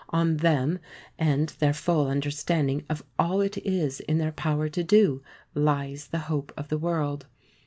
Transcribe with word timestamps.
On 0.09 0.37
them 0.37 0.79
and 1.19 1.49
their 1.59 1.75
full 1.75 2.07
understanding 2.07 2.83
of 2.89 3.03
all 3.19 3.39
it 3.39 3.59
is 3.59 3.99
in 3.99 4.17
their 4.17 4.31
power 4.31 4.67
to 4.67 4.83
do, 4.83 5.21
lies 5.53 6.07
the 6.07 6.17
hope 6.25 6.51
of 6.57 6.69
the 6.69 6.79
world. 6.79 7.27